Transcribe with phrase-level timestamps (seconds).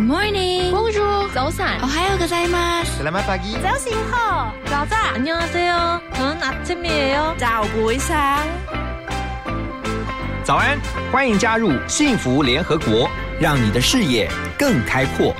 [0.00, 0.72] morning.
[0.72, 1.28] Bonjour.
[1.32, 1.78] 早安。
[1.80, 2.82] 哦，还有个在吗？
[2.82, 3.62] Selamat pagi.
[3.62, 4.52] 早醒好。
[4.66, 4.96] 早早。
[5.14, 6.00] 안녕하세요.
[6.14, 8.44] 저는 아침이에요.早不一상
[10.42, 10.80] 早安，
[11.12, 13.08] 欢迎加入幸福联合国，
[13.40, 14.28] 让你的视野
[14.58, 15.32] 更开阔。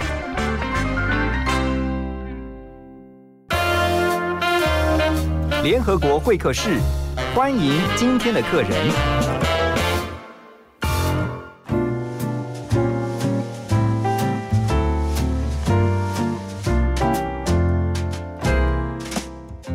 [5.68, 6.80] 联合国会客室，
[7.36, 8.72] 欢迎今天的客人。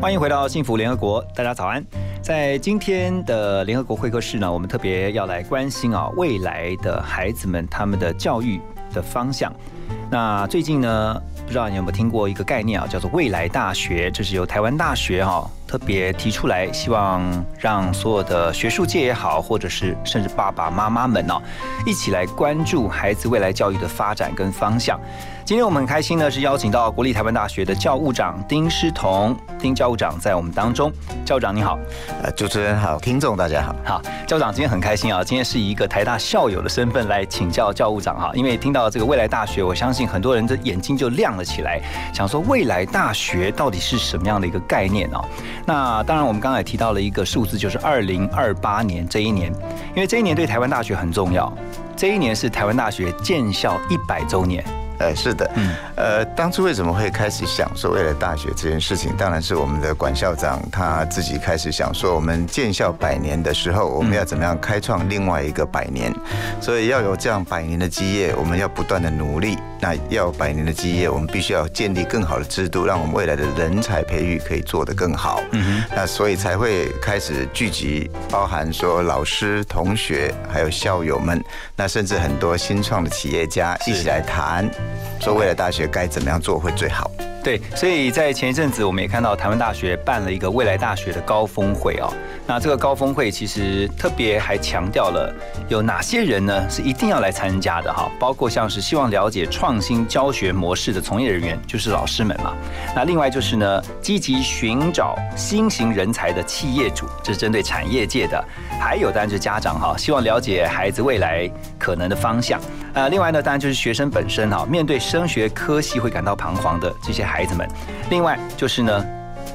[0.01, 1.85] 欢迎回到幸福联合国，大家早安。
[2.23, 8.59] 在今天的联合国会客室呢，我们特别要来关心啊未来的孩子们他们的教育
[8.95, 9.53] 的方向。
[10.11, 17.23] 那最近呢，不知道你有没有听过一个概念啊，叫做未来大学，这是由台湾大学哈、特别提出来，希望
[17.59, 21.41] 让所有的学术界也好，或者是甚至爸爸妈妈们哦，
[21.87, 25.01] 一起来关注孩子未来教育的发展跟方向。
[25.45, 30.93] 今天我们很开心呢，是邀请到国立台湾大学的教务长丁诗彤，丁教务长在我们当中。
[31.25, 31.77] 教务长你好，
[32.23, 33.75] 呃，主持人好，听众大家好。
[33.85, 41.81] 好，教务长今天很开心啊，今天是以一个台大校友的身份来请教教务长哈，因为听到这个未来大学，我相信很多人的眼睛就亮了起来，
[42.15, 45.25] 想说未来大学到底是什么样的一个概念哦？
[45.65, 49.53] 那当然，我们刚才也提到了一个数字，就是二零二八年这一年，
[49.95, 51.53] 因为这一年对台湾大学很重要，
[51.97, 54.65] 这一年是台湾大学建校一百周年。
[54.99, 59.13] 呃，是的，嗯呃，当初为什么会开始想说为了大学这件事情？
[59.17, 66.15] 当然是我们的管校长他自己开始想说，我们建校百年的时候，我们要怎么样开创另外一个百年？
[66.61, 69.59] 所以要有这样百年的基业，我们要不断的努力。
[69.83, 75.43] 那要百年的基业，我们必须要建立更好的制度，让我们未来的人才培育可以做得更好。
[75.51, 81.43] 嗯那所以才会开始聚集，包含说老师、同学，还有校友们，
[81.75, 84.71] 那甚至很多新创的企业家一起来谈，
[85.21, 87.11] 说未来大学该怎么样做会最好。
[87.43, 92.09] 对，所以在前一阵子，我们也看到台湾大学办了一个未来大学的高峰会哦。
[92.47, 95.33] 那这个高峰会其实特别还强调了
[95.69, 102.53] 有哪些人呢是一定要来参加的哈，包括像是希望了解创创新教学模式的从业人员，就是老师们嘛。
[102.95, 108.45] 那另外就是呢，积极寻找新型人才的企业主，这是针对产业界的。
[108.79, 112.61] 还有当然就是家长哈，希望了解孩子未来可能的方向。
[112.93, 117.67] 呃，另外呢，当然就是学生本身哈，面对升学科系会感到彷徨的这些孩子们。
[118.11, 119.07] 另外就是呢，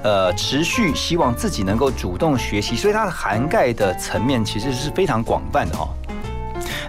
[0.01, 5.87] 呃，持续希望自己能够主动学习，所以它的涵盖的层面其实是非常广泛的哈。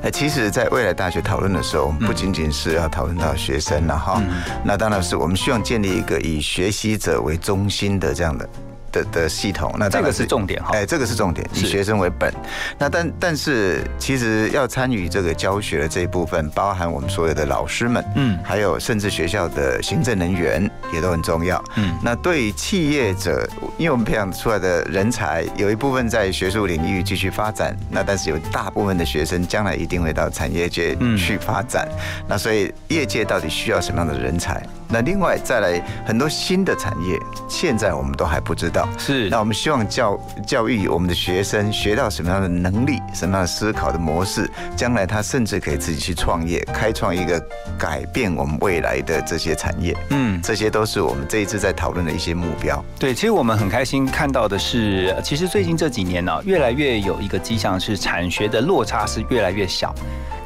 [0.03, 4.23] 呃，其实，在未来大学讨论的时候，我们不仅仅是要讨论到学生了哈，
[4.65, 8.49] 那当然是我们希望建立一个以学习者为中心的这样的。
[8.93, 12.33] 的的系统，那这个是重点哈哎，这个是重点，以学生为本。
[12.79, 21.63] 那但但是，其实要参与这个教学的这一部分，包含我们所有的老师们，嗯还有甚至学校的行政人员也都很重要。
[21.77, 31.89] 嗯那对于企业者，因为我们培养出来的人才有一部分在学术领域继续发展，那但是有大部分的学生将来一定会到产业界嗯去发展。
[32.29, 34.63] 那所以业界到底需要什么样的人才？
[34.91, 37.19] 那另外再来很多新的产业，
[37.49, 38.78] 现在我们都还不知道。
[38.99, 47.43] 是那我们希望教教育我们的学生学到什么样的能力，什么样的思考的模式，将来他甚至可以自己去创业，开创一个
[47.79, 49.97] 改变我们未来的这些产业。
[50.11, 52.85] 嗯，这些都是我们这一次在讨论的一些目标。
[52.99, 59.95] 对，其实我们很开心看到的是，呃其实最近这几年呢、越来越有一个迹象是产学的落差是越来越小。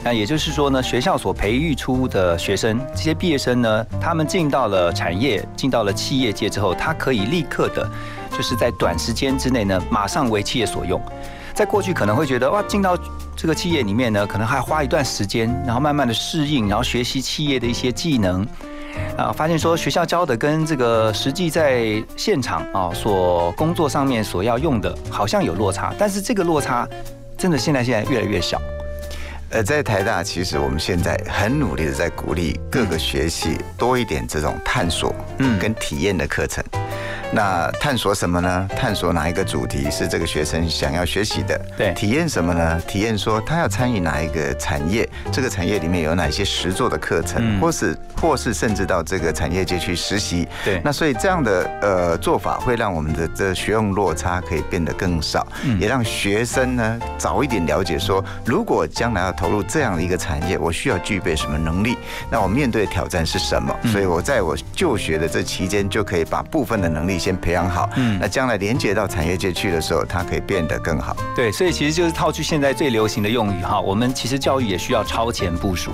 [0.04, 7.88] 那也就是说呢，学校所培育出的学生，这些毕业生呢，他们进到了产业，进到了企业界之后，他可以立刻的，
[8.36, 11.00] 就是在短时间之内呢，马上为企业所用。
[11.54, 12.96] 在过去可能会觉得哇，进到
[13.36, 18.46] 这个企业里面呢，可能还花一段时间，然后慢慢的适应，然后学习企业的一些技能。
[19.16, 26.86] 啊，发现说学校教的跟这个实际在现场啊所工作上面所要用的，好像有落差，但是这个落差
[27.38, 28.60] 真的现在现在越来越小。
[29.50, 36.62] 呃，在台大，其实我们现在很努力的在鼓励各个学系多一点这种探索，嗯嗯，跟体验的课程。
[37.34, 38.68] 那探索什么呢？
[38.76, 41.58] 探索哪一个主题是这个学生想要学习的？
[41.76, 42.80] 对体验什么呢？
[42.82, 50.46] 体验说他要参与哪一个产业，这个产业里面有哪些实作的课程，嗯或是或是甚至到这个产业界去实习。
[50.62, 61.96] 对那所以这样的呃做法会让我们的这学用落差可以变得更少，嗯也让学生呢早一点了解说，如果将来要投入这样的一个产业，我需要具备什么能力？
[62.30, 63.74] 那我面对的挑战是什么？
[63.84, 67.88] 嗯所以我在我就学的这期间就可以把部分的能力先培养好。
[67.96, 71.16] 嗯那将来连接到产业界去的时候，它可以变得更好。
[71.36, 75.92] 对，所以其实就是套句现在最流行的用语哈，我们其实教育也需要超前部署。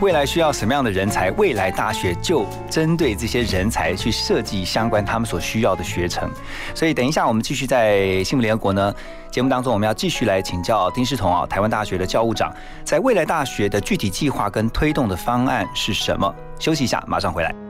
[0.00, 1.30] 未来需要什么样的人才？
[1.32, 6.30] 未来大学就针对这些人才去设计相关他们所需要的学程。
[6.74, 8.94] 所以等一下我们继续在新闻联合国呢
[9.30, 12.50] 节目当中，我们要继续来请教丁世彤啊，台湾大学的教务长，
[12.82, 16.34] 在未来大学的具体计划跟推动的方案是什么？
[16.58, 17.69] 休息一下，马上回来。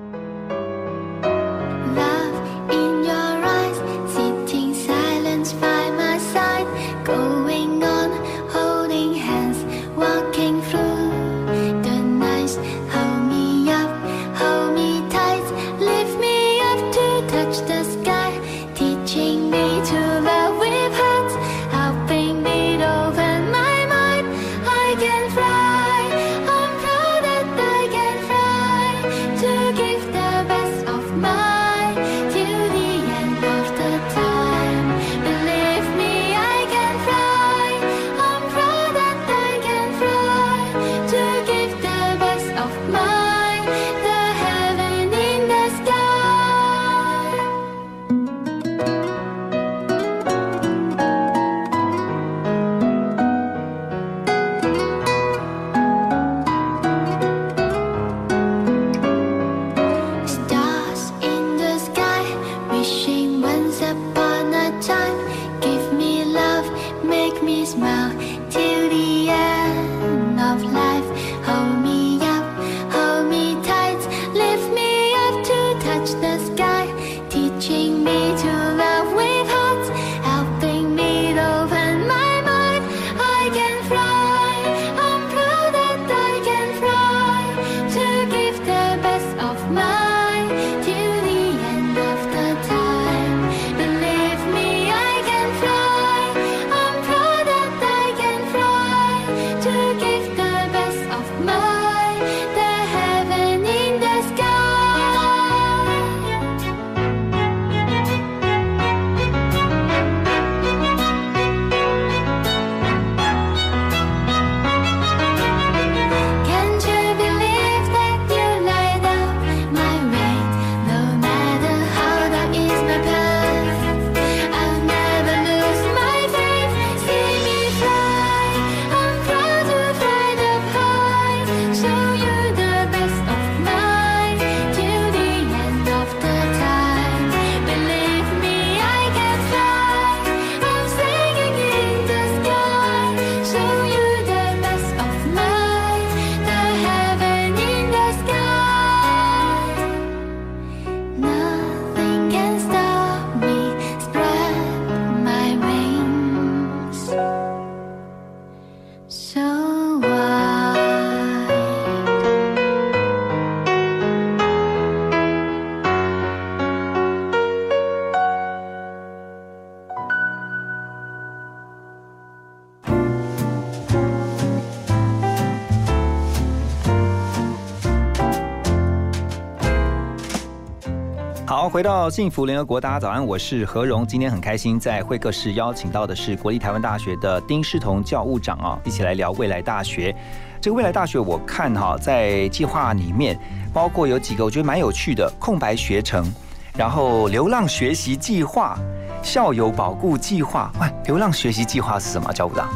[181.81, 184.07] 回到幸福联合国，大家早安，我是何荣。
[184.07, 190.15] 今天很开心，在会客室邀请到的是国立台湾大学的丁世彤教务长啊，一起来聊未来大学。
[190.61, 193.35] 这个未来大学，我看哈，在计划里面
[193.73, 196.31] 包括有几个我觉得蛮有趣的空白学程，
[196.77, 198.79] 然后流浪学习计划、
[199.23, 200.71] 校友保护计划。
[200.83, 202.31] 喂，流浪学习计划是什么？
[202.31, 202.69] 教务长？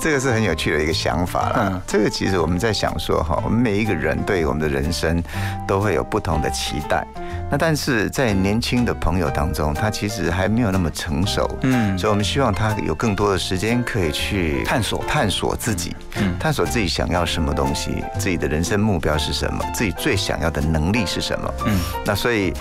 [0.00, 1.70] 这个是很有趣的一个想法啦。
[1.72, 5.20] 嗯这个其实我们在想说哈，我们每一个人对我们的人生
[5.66, 7.04] 都会有不同的期待。
[7.54, 11.96] 那但是在年轻的朋友当中，他其实还没有那么成熟，嗯。
[11.96, 16.36] 所以我们希望他有更多的时间可以去探索探索自己，嗯。
[16.36, 21.54] 探索自己想要什么东西，自己的人生目标是什么，自己最想要的能力是什么。
[21.66, 21.78] 嗯。
[22.04, 22.52] 那所以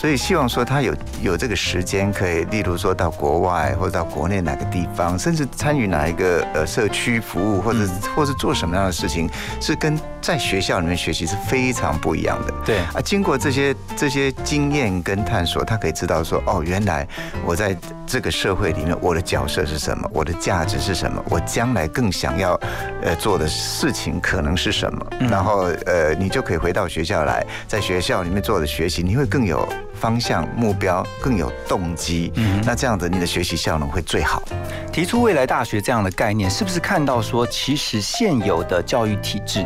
[0.00, 7.80] 所以希望说他有有这个时间，可以例如说到国外或者到国内哪个地方，甚至参与哪一个呃社区服务，或者
[8.16, 9.28] 或是做什么样的事情，
[9.60, 12.54] 是跟在学校里面学习是非常不一样的。
[12.64, 17.06] 对啊，经过这些这些经验跟探索，他可以知道说，哦，原来
[17.44, 17.76] 我在
[18.10, 22.60] 这个社会里面，我的角色是什么，我的价值是什么，我将来更想要
[23.02, 29.64] 呃做的事情可能是什么，然后呃，你就可以回到学校来，在学校里面做的学习，你会更有
[29.94, 32.32] 方向、目标，更有动机。
[32.34, 34.42] 嗯，那这样子你的学习效能会最好。
[34.90, 39.64] 提出未来大学这样的概念，是不是看到说，其实现有的教育体制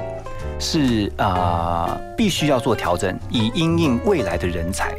[0.59, 4.95] 是啊、呃必须要做调整，以应应未来的人才？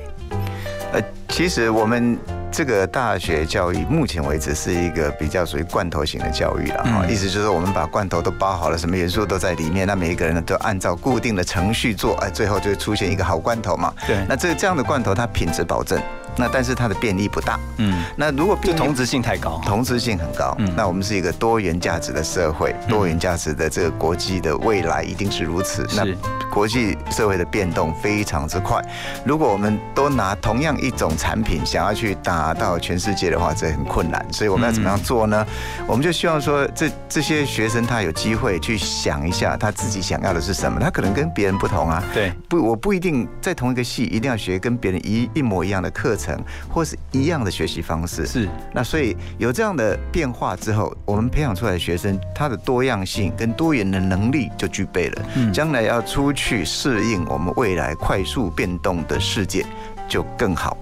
[0.94, 2.18] 呃，其实我们
[2.56, 13.94] 这个大学教育目前为止是一个比较属于罐头型的教育了哈，嗯意思就是说我们把罐头都包好了，什么元素都在里面，那每一个人呢都按照固定的程序做，哎，最后就会出现一个好罐头嘛。
[14.08, 16.02] 对那这这样的罐头它品质保证，
[16.38, 17.60] 那但是它的便利不大。
[17.78, 19.62] 嗯，那如果同质性太高。
[19.66, 20.56] 同质性很高。
[20.60, 25.88] 嗯那我们是一个多元价值的社会，多元价值的这个国际的未来一定是如此。
[25.88, 26.06] 是那
[26.50, 28.82] 国际社会的变动非常之快，
[29.26, 34.26] 如果我们都拿同样一种产品想要去打到全世界的话，这很困难。
[34.32, 35.46] 所以我们要怎么样做呢？
[35.86, 42.04] 我们就希望说，这这些学生他有机会去想一下他自己想要的是什么，他可能跟别人不同啊。
[42.14, 46.25] 对，不，我不一定在同一个系一定要学跟别人一一模一样的课程，
[46.70, 48.26] 或是一样的学习方式。
[48.26, 55.26] 是那所以有这样的变化之后，我们培养出来的学生，他的多样性跟多元的能力就具备了。
[55.36, 59.66] 嗯将来要出去适应我们未来快速变动的世界，
[60.08, 60.78] 就更好。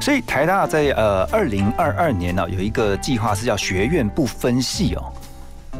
[0.00, 5.12] 所以台大在呃二零二二年呢、有一个计划是叫学院不分系哦，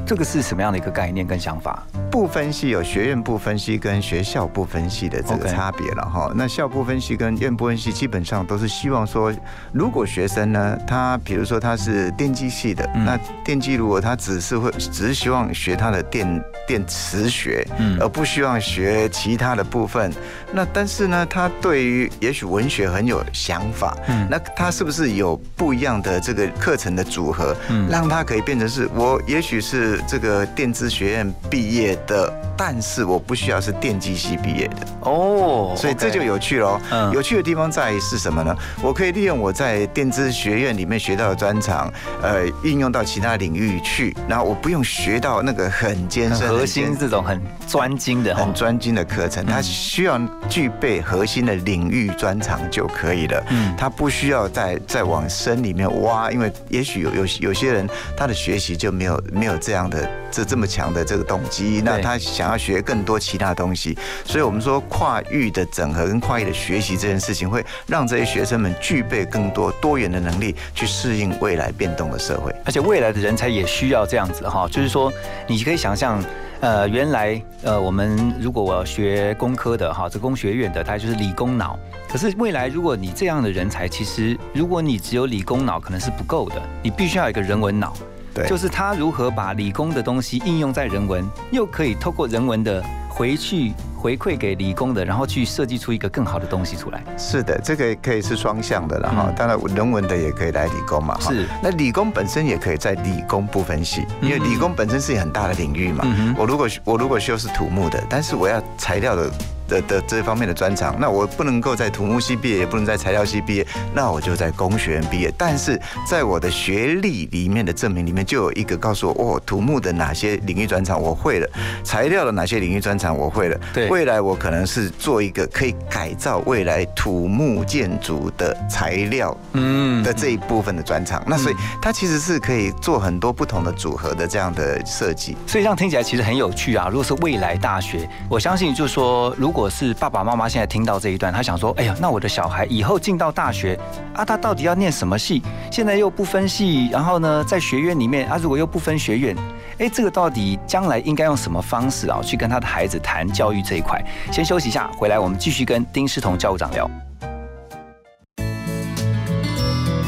[0.04, 1.82] 这个是什么样的一个概念跟想法？
[2.10, 6.32] 不分系有学院不分系跟学校不分系的这个差别了哈。
[6.34, 9.32] 那校不分系跟院不分系基本上都是希望说，
[9.72, 13.04] 如果学生呢，他比如说他是电机系的，嗯。
[13.04, 17.98] 那电机如果他只是会只是希望学他的电电磁学，嗯。
[18.00, 20.10] 而不希望学其他的部分，
[20.52, 24.26] 那但是呢，他对于也许文学很有想法，嗯。
[24.30, 27.88] 那他是不是有不一样的这个课程的组合，嗯。
[27.90, 36.80] 让他可以变成是我也许是这个电子学院毕业的，但是我不需要是电机系毕业的，哦，所以这就有趣喽。
[36.90, 38.54] 嗯有趣的地方在于是什么呢？
[38.82, 48.36] 我可以利用我在电子学院里面学到的专长，呃，应用到其他领域去，然后我不用学到那个很艰深、很核心这种很专精的哦。
[48.36, 53.44] 很专精的课程，它需要具备核心的领域专长就可以了。
[53.50, 72.54] 嗯它不需要再再往深里面挖，因为也许有有有些人他的学习就没有没有这样的这这么强的这个动机，那他想要学更多其他东西，所以我们说跨域的整合跟跨域的学习这件事情，会让这些学生们具备更多多元的能力，去适应未来变动的社会。
[72.66, 75.10] 而且未来的人才也需要这样子哈，就是说，
[75.48, 76.22] 你可以想象，
[76.60, 81.78] 呃，原来呃，我们如果我要学工科的哈，这工学院的，它就是理工脑。
[82.06, 87.94] 可是未来如果你这样的人才，其实如果你只有理工脑，可能是不够的，你必须要有一个人文脑，
[88.36, 97.02] 对，就是他如何把理工的东西应用在人文，又可以透过人文的回去回馈给理工的，然后去设计出一个更好的东西出来。
[97.16, 99.34] 是的，这个可以是双向的了哈嗯。
[99.34, 101.32] 当然，人文的也可以来理工嘛哈。
[101.32, 106.04] 是那理工本身也可以在理工部分系，因为嗯理工本身是很大的领域嘛。
[106.36, 109.30] 我如果我如果修是土木的，但是我要材料的。
[109.68, 115.32] 的的这方面的专长，那我不能够在土木系毕业，也不能在材料系毕业，那我就在工学院毕业。
[115.36, 121.48] 但是在我的学历里面的证明里面，就有一个告诉我，哦，土木的哪些领域专长我会了，
[121.84, 123.60] 材料的哪些领域专长我会了。
[123.72, 131.22] 对未来我可能是做一个可以改造未来土木建筑的材料嗯的这一部分的专长。
[131.26, 135.36] 那所以它其实是可以做很多不同的组合的这样的设计。
[135.46, 136.88] 所以这样听起来其实很有趣啊！
[136.88, 143.78] 如果是未来大学，我相信就是说，如果是爸爸妈妈现在听到这一段，他想说，哎呀，那我的小孩以后进到大学
[144.14, 145.42] 啊，他到底要念什么系？
[145.72, 149.34] 现在又不分系，然后呢，在学院里面啊，如果又不分学院，
[149.78, 154.04] 哎，这个到底将来应该用什么方式啊，去跟他的孩子谈教育这一块？
[154.30, 156.90] 先休息一下，回来我们继续跟丁世彤教务长聊。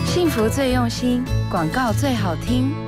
[0.05, 2.88] 幸福最用心，广告最好听。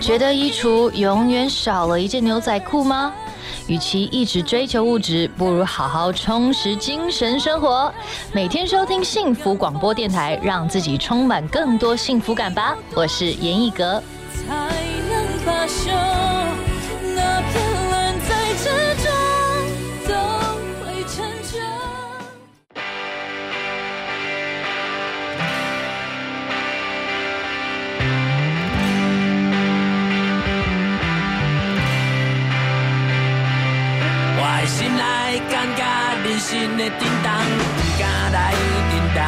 [0.00, 3.12] 觉得衣橱永远少了一件牛仔裤吗？
[3.66, 7.92] 与其一直追求物质，不如好好充实精神生活。
[8.32, 12.76] 每天收听幸福广播电台，让自己充满更多幸福感吧。
[12.94, 14.02] 我是严艺格。
[34.80, 35.02] 心内
[35.52, 35.84] 感觉
[36.24, 37.28] 人生的震动，
[37.76, 38.54] 不敢来
[38.88, 39.20] 震动。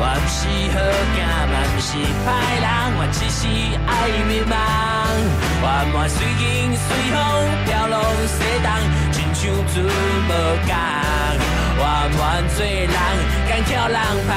[0.00, 0.42] 我不是
[0.74, 0.76] 好
[1.14, 1.94] 囝，嘛不是
[2.26, 2.26] 歹
[2.58, 2.66] 人，
[2.98, 3.46] 我只是
[3.86, 3.88] 爱
[4.26, 4.52] 迷茫。
[5.62, 6.42] 我满随景
[6.74, 7.16] 随风
[7.64, 7.94] 飘浪
[8.26, 8.66] 西东，
[9.12, 10.30] 亲像船无
[10.66, 10.74] 港。
[11.78, 12.18] 我愿
[12.56, 12.98] 做人，
[13.48, 13.94] 敢跳人
[14.26, 14.34] 旁，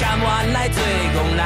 [0.00, 0.80] 甘愿来做
[1.12, 1.44] 憨人。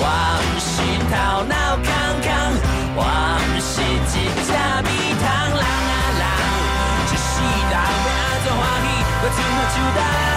[0.00, 0.02] 我
[0.40, 0.72] 不是
[1.04, 1.86] 头脑空
[2.22, 2.65] 空。
[4.06, 4.52] 一只
[4.84, 6.22] 米虫人啊人，
[7.10, 8.86] 一世人要怎欢喜，
[9.20, 10.35] 搁唱好手动。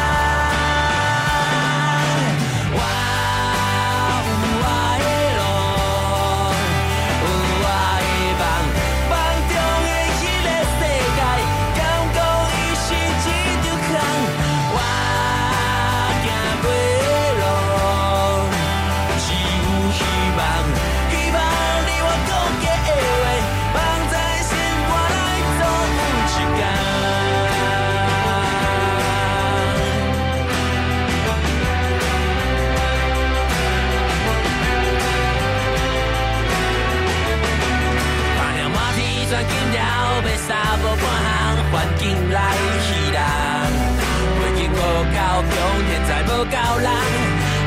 [46.39, 46.87] 无够人，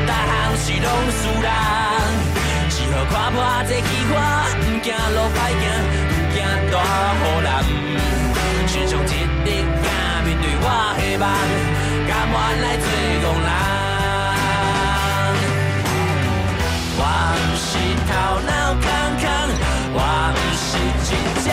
[0.07, 1.47] 逐项是拢输人。
[2.69, 3.37] 只好看破
[3.69, 4.15] 这气花，
[4.61, 5.63] 不惊路歹行，
[6.09, 6.75] 不惊大
[7.13, 7.47] 雨淋。
[8.67, 9.05] 寻上一
[9.45, 9.85] 日行，
[10.25, 10.65] 面对我
[10.97, 11.23] 希望，
[12.07, 12.85] 甘愿来做
[13.21, 13.51] 憨人。
[16.97, 17.01] 我
[17.37, 17.69] 不是
[18.09, 18.85] 头脑空
[19.21, 19.23] 空，
[19.93, 19.99] 我
[20.33, 21.45] 不是一只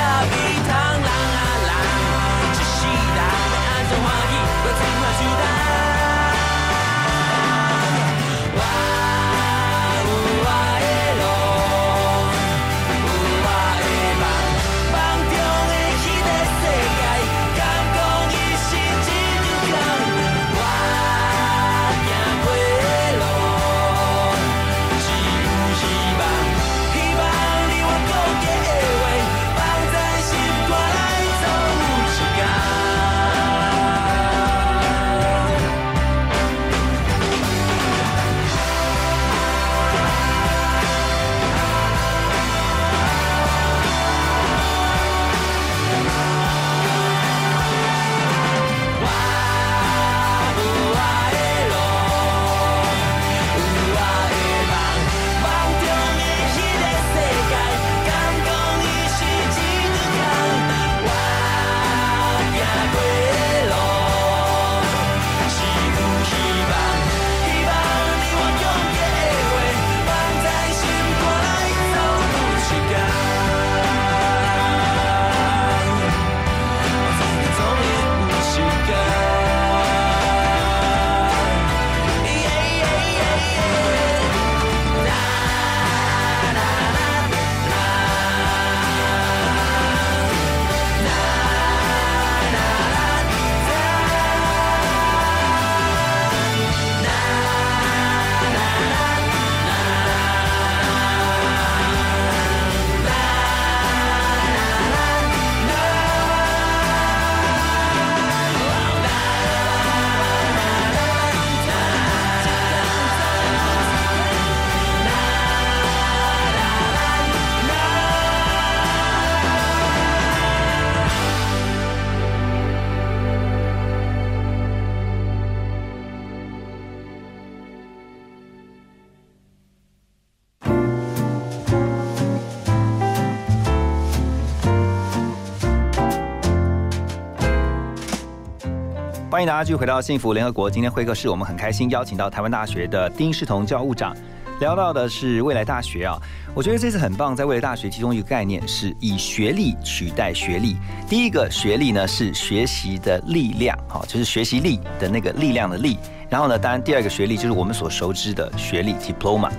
[139.40, 140.70] 欢迎大家继续回到幸福联合国。
[140.70, 144.14] 今天会客室，我们很开心邀请到台湾大学的丁世彤教务长，
[144.60, 146.14] 聊到的是未来大学啊。
[146.54, 150.76] 我觉得这次很棒，在未来大学其中一个概念是以学历取代学历。
[151.08, 155.96] 第一个学历呢是学习的力量，好，就是学习力的那个力量的力。
[156.28, 159.50] 然后呢，当然第二个学历就是我们所熟知的学历 diploma。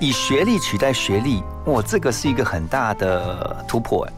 [0.00, 4.08] 以学历取代学历，哇，这个是一个很大的突破。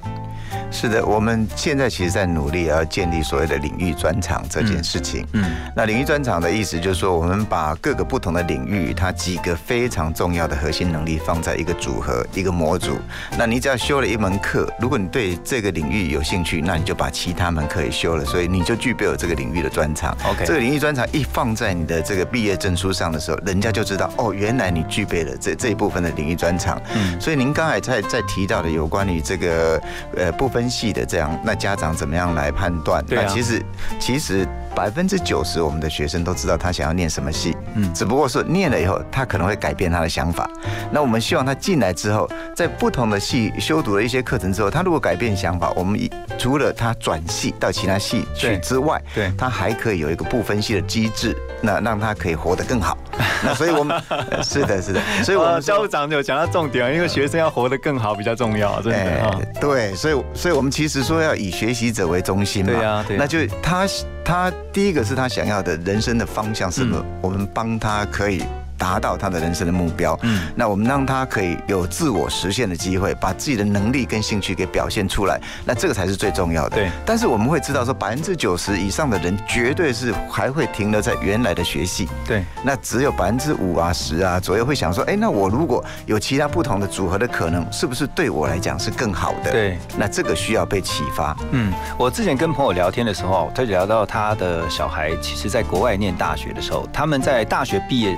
[0.73, 5.27] 是的，我们现在其实在努力要建立所谓的领域专长这件事情。
[5.33, 5.45] 嗯，
[5.77, 12.99] 那领域专长的意思就是说，我们把各个不同的领域，它几个非常重要的核心能力放在一个组合、一个模组。
[13.39, 20.17] 那你只要修了一门课，如果你对这个领域有兴趣，那你就把其他门课也修了，所以你就具备有这个领域的专长。
[20.25, 26.81] OK，这个领域专长一放在你的这个毕业证书上的时候，人家就知道哦，原来你具备了这这一部分的领域专长。
[26.95, 29.81] 嗯，所以您刚才在在提到的有关于这个
[30.17, 33.05] 呃部分系的这样，那家长怎么样来判断？
[33.05, 33.63] 对啊那其实
[33.99, 40.49] 其实百分之九十我们的学生都知道他想要念什么系，嗯，只不过是念了以后，他可能会改变他的想法。
[40.91, 46.01] 那我们希望他进来之后，在不同的系修读了一些课程之后，他如果改变想法，我们
[46.39, 52.97] 除了他转系到其他系去之外，对他还可以有一个不分系的机制，那让他可以活得更好。
[53.45, 59.39] 那所以我们呃是的，是的，所以我呃，们说教务长有讲到重点，因为学生要活得更好比较重要，真的啊。
[59.39, 63.19] 哎对，所以所以我们其实说要以学习者为中心嘛，对啊对啊。
[63.21, 63.87] 那就他
[64.25, 68.43] 他第一个是他想要的人生的方向是什么，我们帮他可以。
[68.79, 76.77] 达到他的人生的目标，嗯，那我们让他可以有自我实现的机会，把自己的能力跟兴趣给表现出来，那这个才是最重要的。
[76.77, 76.91] 对。
[77.07, 89.53] 但是我们会知道说，百分之九十以上的人绝对是还会停留在原来的学系，对，那只有百分之五啊、十啊左右会想说，哎，那我如果有其他不同的组合的可能，是不是对我来讲是更好的？
[89.53, 91.37] 对，那这个需要被启发。
[91.53, 98.17] 嗯，我之前跟朋友聊天的时候，他就聊到他的小孩，其实在国外念大学的时候，他们在大学毕业，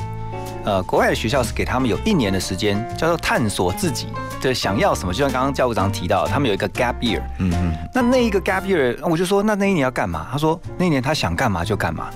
[0.64, 4.08] 呃，国外的学校是给他们有一年的时间，叫做探索自己
[4.40, 5.12] 的想要什么。
[5.12, 10.26] 就像刚刚教务长提到，他们有一个 gap year，嗯嗯，那那一个 gap year，我就说那那一年要干嘛？
[10.32, 12.08] 他说那一年他想干嘛就干嘛。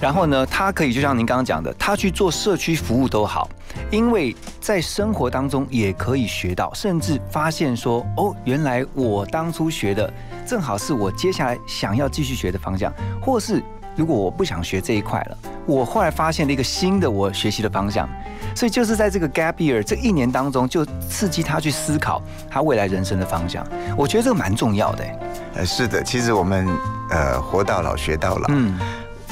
[0.00, 3.48] 然后呢，他可以就像您刚刚讲的，他去做社区服务都好，
[3.88, 10.12] 因为在生活当中也可以学到，甚至发现说，哦，原来我当初学的
[10.44, 13.62] 正好是我接下来想要继续学的方向，或是
[13.94, 18.08] 如果我不想学这一块了，我后来发现了一个新的我学习的方向，
[18.54, 23.66] 所以就是在这个 gap year 这一年当中，就刺激他去思考他未来人生的方向。
[23.96, 25.18] 我觉得这个蛮重要的、欸。
[25.56, 26.66] 呃，是的，其实我们
[27.10, 28.78] 呃活到老学到老，嗯，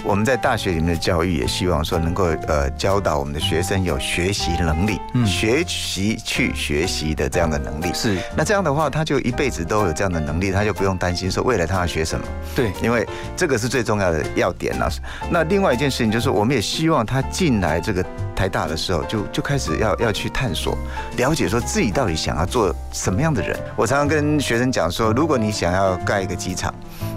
[0.05, 7.93] 我们在大学里面的教育也希望说能够呃教导我们的学生有学习能力，嗯学习去学习的这样的能力。
[7.95, 12.27] 是那这样的话，他就一辈子都有这样的能力，他就不用担心说未来他要学什么。
[12.55, 14.91] 对，因为这个是最重要的要点了、
[15.31, 20.77] 那另外一件事情就是，我们也希望他进来这个台大的时候，就就开始要要去探索、
[21.17, 23.59] 了解，说自己到底想要做什么样的人。
[23.77, 26.75] 我常常跟学生讲说，如果你想要盖一个机场，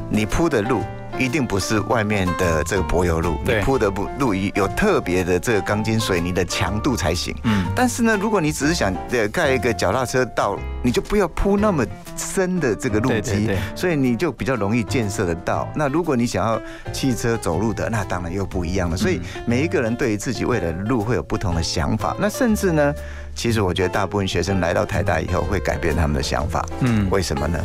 [0.09, 0.81] 你铺的路。
[1.17, 7.35] 一定不是外面的这个柏油路，你对铺的不路有特别的这个钢筋水泥的强度才行。
[7.43, 11.85] 嗯，但是呢，如果你只是想呃盖一个脚踏车道，你就不要铺那么
[12.17, 15.67] 深的这个路基，所以你就比较容易建设得到。
[15.75, 18.97] 那如果你想要汽车走路的，那当然又不一样了。
[18.97, 22.15] 所以每一个人对于自己未来的路会有不同的想法。
[22.19, 22.93] 那甚至呢，
[23.33, 26.63] 其实我觉得大部分学生来到台大以后会改变他们的想法。
[26.81, 27.57] 嗯为什么呢？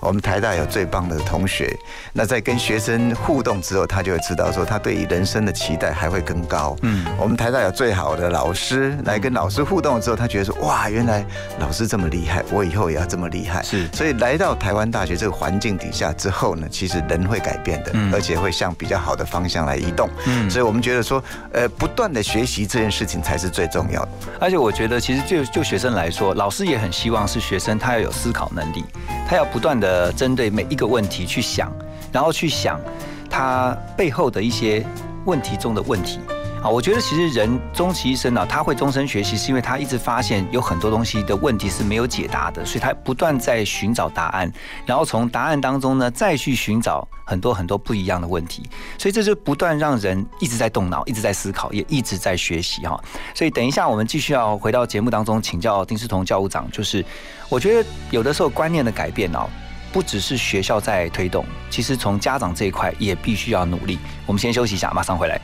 [0.00, 1.74] 我们台大有最棒的同学，
[2.12, 6.76] 那在跟学生互动之后，他就会知道说他对于人生的期待还会更高。
[6.82, 11.24] 嗯我们台大有最好的老师，来跟老师互动之后，他觉得说哇，原来
[11.58, 13.62] 老师这么厉害，我以后也要这么厉害。
[13.62, 20.08] 是所以来到台湾大学这个环境底下之后呢，其实人会改变的，嗯而且会向比较好的方向来移动。
[20.26, 24.08] 嗯所以我们觉得说，呃，不断的学习这件事情才是最重要的。
[24.40, 28.84] 而且我觉得，其实就就学生来说，老师也很希望是学生他要有思考能力，
[29.28, 31.72] 他要不断的针对每一个问题去想，
[32.12, 32.80] 然后去想
[33.28, 34.84] 他背后的一些
[35.24, 36.20] 问题中的问题。
[36.64, 44.50] 啊，我觉得其实人终其一生啊，他会终身学习，是因为他一直发现有很多东西的问题是没有解答的，所以他不断在寻找答案，
[44.86, 48.62] 然后从答案当中呢，再去寻找很多很多不一样的问题，
[48.96, 52.98] 所以这就不断让人一直在动脑，一直在思考，也一直在学习哈。
[53.34, 57.04] 所以等一下我们继续要回到节目当中，请教丁世彤教务长，就是
[57.50, 59.46] 我觉得有的时候观念的改变哦。
[59.92, 63.98] 不只是学校在推动，其实从家长这一块也必须要努力。
[64.26, 65.40] 我们先休息一下，马上回来。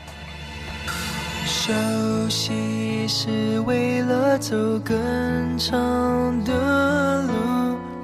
[1.47, 1.73] 休
[2.29, 4.97] 息是为了走更
[5.59, 7.33] 长的路，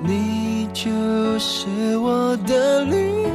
[0.03, 3.27] 你就是我的旅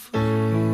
[0.00, 0.69] 祝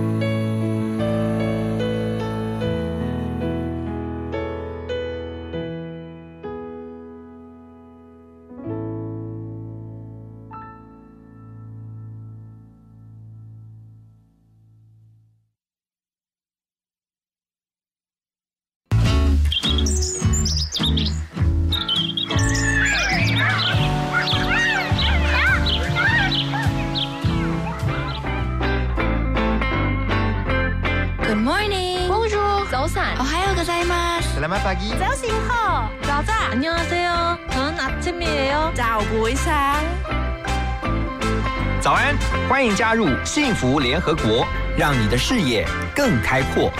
[42.96, 46.72] 入幸福联合国，让你的视野更开阔。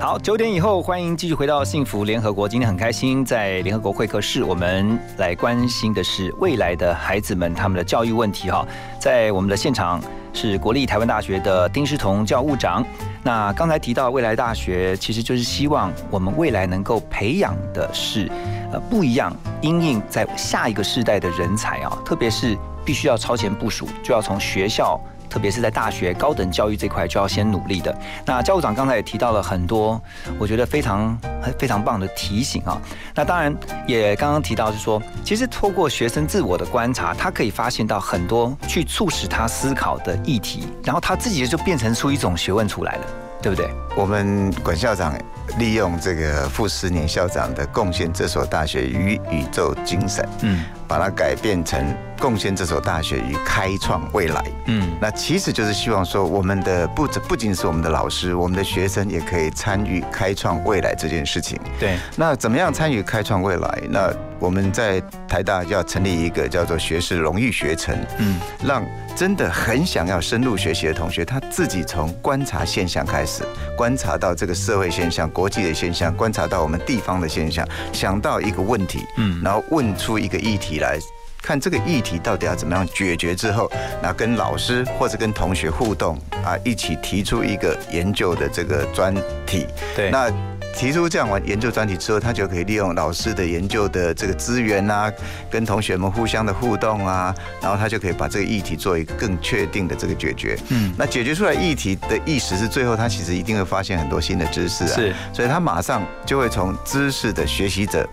[0.00, 2.48] 好，九点以后，欢迎继续回到幸福联合国。
[2.48, 8.50] 今天很开心，在联合国会客室，我们来关心的是未来的孩子们他们的教育问题。
[8.50, 8.66] 哈，
[8.98, 10.02] 在我们的现场
[10.32, 12.84] 是国立台湾大学的丁诗彤教务长。
[13.22, 18.30] 那刚才提到未来大学，其实就是希望我们未来能够培养的是
[18.72, 24.98] 呃不一样，因应在下一个世代的人才啊，特别是必须要超前部署，就要从学校。
[25.28, 27.96] 特别是在大学高等教育这块，就要先努力的。
[28.24, 30.00] 那教务长刚才也提到了很多，
[30.38, 31.18] 我觉得非常
[31.58, 32.80] 非常棒的提醒啊。
[33.14, 33.54] 那当然
[33.86, 43.06] 也刚刚提到是说，其实透过学生自我的观察，他可以发现到很多去促使他思考的议题，然后他自己就变成出一种学问出来了，
[43.42, 43.70] 对不对？
[43.96, 45.18] 我们管校长
[45.58, 54.42] 利用这个傅斯年校长的贡献这所大学与宇宙精神，嗯，把它改变成贡献这所大学与开创未来。
[54.66, 61.58] 嗯，那其实就是希望说，我们的不止不仅是我们的老师，我们的学生也可以参与开创未来这件事情。
[61.78, 63.82] 对，那怎么样参与开创未来？
[63.90, 68.84] 那我们在台大要成立一个叫做学士荣誉学程，嗯，让
[69.16, 73.44] 真的很想要深入学习的同学，他自己从观察现象开始，
[73.76, 80.98] 观察到这个社会现象、国际的现象，观察到我们地方的现象，想到一个问题，嗯然后问出一个议题来。
[81.40, 83.70] 看这个议题到底要怎么样解决之后，
[84.02, 89.14] 那跟老师或者跟同学互动啊，一起提出一个研究的这个专
[89.46, 89.64] 题。
[89.94, 90.28] 对那
[90.74, 95.10] 提出这样完研究专题之后，他就可以利用老师的研究的这个资源啊，
[95.48, 100.58] 跟同学们互相的互动啊，然后他就可以把这个议题做一个更确定的这个解决。
[100.70, 108.06] 嗯那解决出来议题的意识是最后他其实一定会发现很多新的知识啊，是，所以他马上就会从知识的学习者。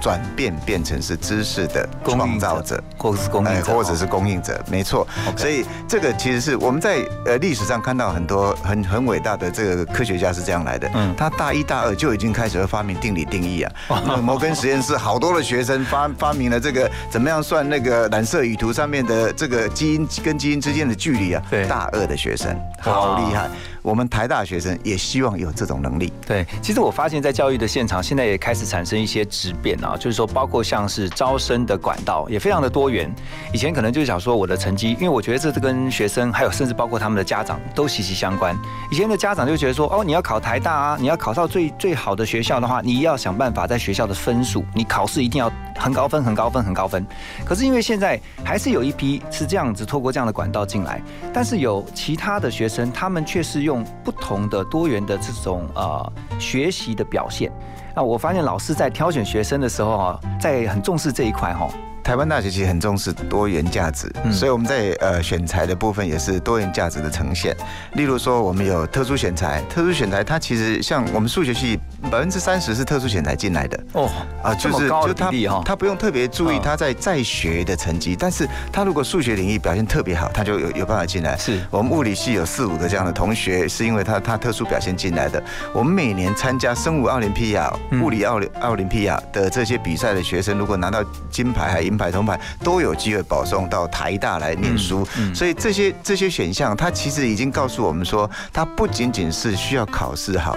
[0.00, 5.06] 转变变成是知识的创造者，或者是供应者，哎或者是供应者，没错。
[5.36, 10.88] 所以这个其实是我们在呃历史上看到很多很很伟大的这个科学家是这样来的。
[10.94, 13.72] 嗯他大一大二就已经开始会发明定理定义啊。
[14.22, 21.42] 摩根实验室好多的学生发发明了这个怎么样算那个染色语图上面的这个基因跟基因之间的距离啊。
[21.50, 23.48] 对大二的学生好厉害。
[23.82, 26.12] 我们台大学生也希望有这种能力。
[26.26, 33.12] 对，其实我发现，在教育的现场，现在也开始产生一些质变啊，就是说，包括像是招生的管道也非常的多元。
[33.52, 38.56] 以前可能就想说我的成绩，因为我觉得这是跟学生，还有甚至包括他们的家长都息息相关。
[38.90, 47.06] 以前的家长就觉得说，哦，你要考台大啊，你要考到最最好的学校的话，你要想办法在学校的分数，你考试一定要很高分、很高分、很高分。
[47.44, 51.00] 可是因为现在还是有一批是这样子透过这样的管道进来，
[51.32, 57.52] 但是有其他的学生，他们却是用不同的多元的这种呃学习的表现。
[57.94, 61.68] 那我发现老师在挑选学生的时候啊，在很重视这一块哈。
[62.02, 67.54] 台湾大学其实很重视多元价值，嗯所以我们在呃选材的部分也是多元价值的呈现。
[67.92, 74.08] 例如说，我们有特殊选材，特殊选材它其实像我们数学系百分之三十是特殊选材进来的哦
[74.42, 75.30] 啊，这么高的他
[75.64, 81.36] 他不用特别注意嗯他在在学的成绩，但是他如果数学领域表现特别好，他就有有办法进来。
[81.36, 85.42] 是我们物理系有四五个这样的同学，是因为他他特殊表现进来的。
[85.72, 95.06] 我们每年参加生物奥林匹亚、嗯物理奥林奥林匹亚的这些比赛的学生，如果拿到金牌、还银牌、铜牌，都有机会保送到台大来念书。
[95.34, 100.56] 所以这些这些选项，它其实已经告诉我们说，它不仅仅是需要考试好。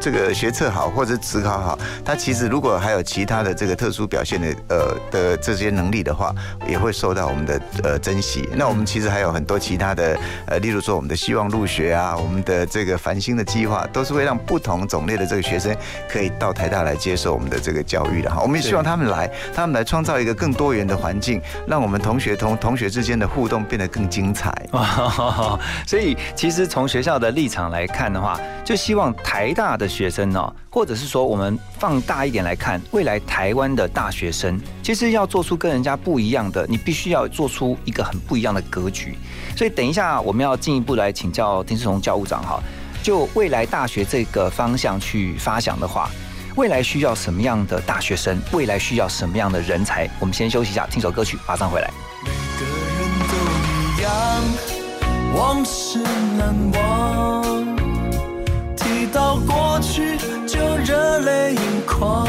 [0.00, 6.34] 这个学测好或者职考好，他其实如果还有其他的这个特殊表现的呃的这些能力的话，
[6.66, 8.48] 也会受到我们的呃珍惜。
[8.54, 15.74] 那我们其实还有很多其他的呃，例如说我们的希望入学啊，我们的这个繁星的计划，都是会让不同种类的这个学生
[16.08, 18.40] 可以到台大来接受我们的这个教育的哈。
[18.42, 24.52] 我们也希望他们来，他们来创造一个更多元的环境，让我们同学同同学之间的互动变得更精彩。
[25.86, 39.18] 所以其实从学校的立场来看的话，就希望台大的学生呢、或者是说我们放大一点来看，未来台湾的大学生，其实要做出跟人家不一样的，你必须要做出一个很不一样的格局。
[39.56, 42.62] 所以等一下我们要进一步来请教丁世荣教务长哈，
[43.02, 46.08] 就未来大学这个方向去发想的话。
[46.54, 48.40] 未来需要什么样的大学生？
[48.52, 50.08] 未来需要什么样的人才？
[50.20, 51.90] 我们先休息一下，听首歌曲，马上回来。
[52.60, 53.34] 个人都
[53.98, 54.12] 一样，
[55.34, 55.98] 往事
[56.38, 57.67] 难忘。
[58.98, 62.26] 提到过去就热泪盈眶，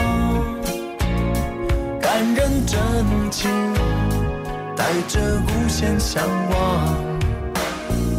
[2.00, 2.78] 感人真
[3.32, 3.50] 情
[4.78, 6.96] 带着无限向往。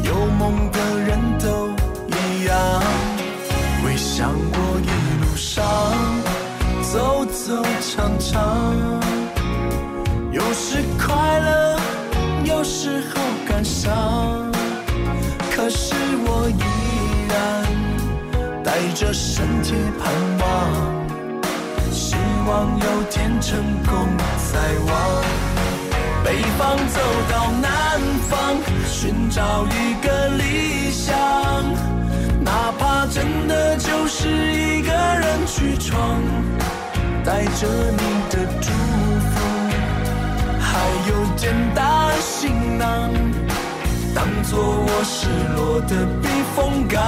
[0.02, 1.68] 有梦的人都
[2.08, 2.82] 一样，
[3.84, 4.90] 回想过一
[5.22, 5.64] 路上
[6.82, 8.74] 走走唱唱。
[10.32, 11.78] 有时快乐，
[12.42, 14.50] 有时候感伤，
[15.52, 16.79] 可是我一
[18.70, 20.48] 带着身体盼望，
[21.90, 22.14] 希
[22.46, 24.16] 望有天成功
[24.52, 25.24] 再往
[26.24, 31.18] 北方走到南方，寻找一个理想，
[32.44, 36.22] 哪怕真的就是一个人去闯，
[37.24, 39.34] 带着你的祝福。
[40.60, 40.78] 还
[41.08, 43.10] 有简单行囊，
[44.14, 45.26] 当做我失
[45.56, 47.00] 落的避风港。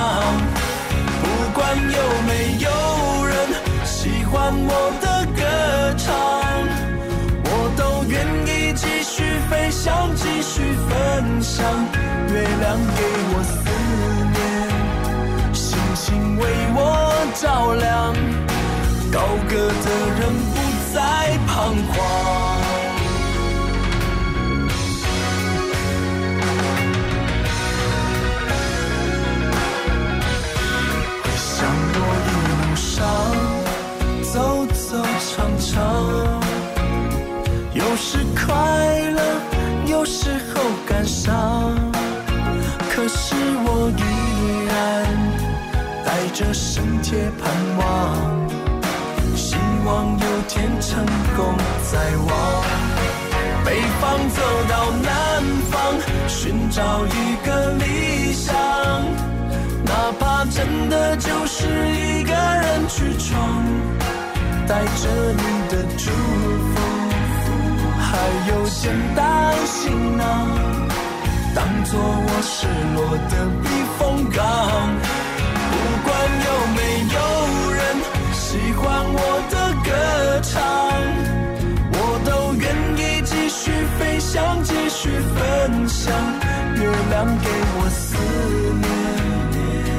[1.53, 1.83] 不管有
[2.27, 2.71] 没有
[3.27, 3.37] 人
[3.85, 5.05] 喜欢我的
[5.37, 5.43] 歌
[5.99, 6.09] 唱，
[7.45, 7.47] 我
[7.77, 11.63] 都愿意继续飞翔，继续分享。
[12.33, 13.03] 月亮给
[13.35, 13.53] 我思
[14.33, 14.41] 念，
[15.53, 16.43] 星星为
[16.75, 16.81] 我
[17.35, 18.15] 照亮，
[19.13, 19.87] 高歌的
[20.21, 20.57] 人不
[20.95, 22.52] 再彷徨。
[40.03, 41.73] 有时候感伤。
[42.91, 44.03] 可是我依
[44.67, 44.75] 然
[46.05, 47.49] 带着深切盼
[47.79, 47.87] 望，
[49.37, 49.55] 希
[49.87, 51.55] 望有天成功
[51.89, 52.31] 在望。
[53.65, 55.41] 北方走到南
[55.71, 55.95] 方，
[56.27, 58.53] 寻找一个理想，
[59.85, 63.65] 哪怕真的就是一个人去闯，
[64.67, 67.02] 带着你的祝福，
[68.23, 69.21] 还有简单
[69.67, 70.23] 行囊。
[71.57, 73.67] 当做我失落的避
[73.99, 74.01] 风
[74.31, 74.41] 港。
[75.73, 75.75] 不
[76.07, 76.09] 管
[76.47, 76.79] 有没
[77.17, 77.17] 有
[77.73, 77.83] 人
[78.33, 78.41] 喜
[78.75, 78.81] 欢
[79.13, 79.19] 我
[79.51, 79.91] 的歌
[80.41, 80.55] 唱，
[81.91, 82.65] 我都愿
[82.97, 83.61] 意继续
[83.99, 86.15] 飞翔，继续分享。
[86.77, 88.07] 月亮给我思
[88.83, 88.85] 念，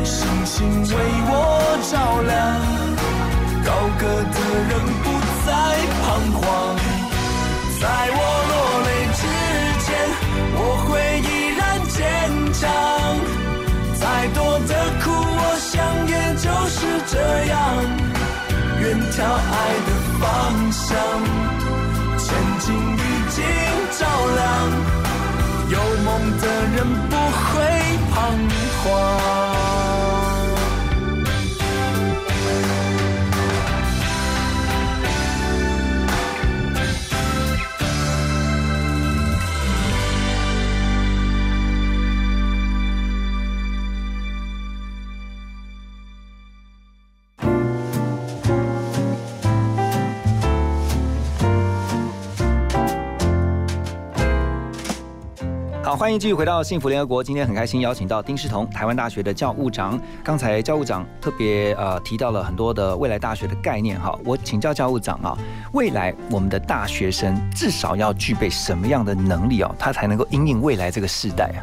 [0.05, 0.15] 星
[0.45, 0.95] 星为
[1.28, 1.32] 我
[1.91, 2.32] 照亮。
[3.65, 3.67] 高
[3.99, 4.38] 歌的
[4.69, 4.71] 人
[5.03, 5.05] 不
[5.45, 5.47] 再
[5.99, 6.03] 彷
[6.39, 6.41] 徨，
[7.84, 8.17] 在我
[8.49, 8.53] 落
[8.88, 9.21] 泪之
[9.84, 9.91] 前，
[10.55, 11.29] 我会依
[11.59, 11.99] 然坚
[12.53, 12.63] 强。
[13.99, 14.71] 再多的
[15.03, 15.67] 苦，我想
[16.07, 16.79] 也就是
[17.11, 17.13] 这
[17.51, 17.53] 样。
[18.79, 19.53] 远眺爱
[19.84, 20.23] 的方
[20.71, 20.95] 向，
[22.17, 22.25] 前
[22.59, 23.03] 进已
[23.36, 23.43] 经
[23.99, 24.01] 照
[24.38, 24.41] 亮。
[25.67, 25.75] 有
[26.05, 26.07] 梦
[26.39, 27.51] 的人不会
[28.13, 28.15] 彷
[28.79, 29.62] 徨。
[55.95, 57.23] 欢迎继续回到幸福联合国。
[57.23, 59.99] 今天很开心邀请到丁世彤，台湾大学的教务长。
[60.23, 65.37] 刚才教务长特别呃提到了很多的未来大学的概念哈，我请教教务长啊，
[65.73, 71.61] 未来我们的大学生至少要具备什么样的能力哦，他才能够应应未来这个时代啊？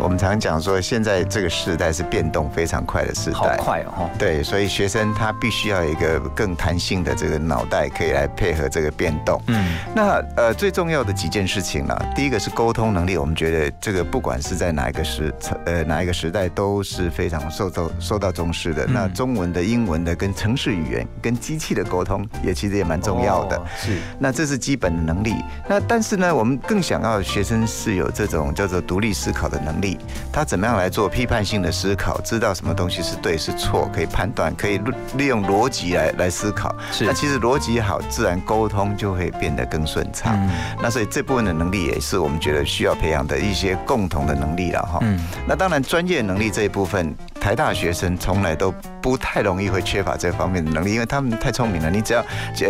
[0.00, 4.10] 我们常讲说，现在这个时代是变动非常快的时代，好快哦！
[4.18, 9.40] 对，所以学生他必须要有一个更弹性的这个脑袋，可以来配合这个变动。
[9.48, 15.32] 嗯，那呃最重要的几件事情呢，第一个是沟通能力，我们觉得这个不管是在哪一个时
[15.66, 18.86] 呃哪一个时代都是非常受到受到重视的。
[18.86, 23.60] 那中文的、英文的跟城市语言、跟机器的沟通，也其实也蛮重要的。
[23.76, 25.34] 是，那这是基本的能力。
[25.68, 29.89] 那但是呢，我们更想要学生是有这种叫做独立思考的能力。
[30.32, 32.20] 他怎么样来做批判性的思考？
[32.22, 34.80] 知道什么东西是对是错，可以判断，可以
[35.16, 36.74] 利用逻辑来来思考。
[36.92, 40.36] 是，那其实逻辑好，自然沟通就会变得更顺畅。
[40.36, 40.50] 嗯，
[40.82, 44.98] 那所以这部分的能力也是我们觉得需要培养的一些共同的能力了哈。
[45.02, 48.72] 嗯，那当然专业能力这一部分，台大学生从来都
[49.02, 51.90] 不太容易会缺乏这方面的能力，因为他们太聪明了。
[51.90, 52.24] 你只要